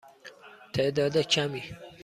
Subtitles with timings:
[0.73, 1.63] تعداد کمی.